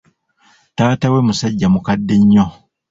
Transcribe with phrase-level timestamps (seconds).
[0.75, 2.45] Taata we musajja mukadde nnyo.